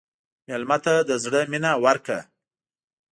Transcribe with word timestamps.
مېلمه 0.47 0.77
ته 0.85 0.93
د 1.09 1.11
زړه 1.23 1.39
مینه 1.51 1.71
ورکړه. 1.83 2.19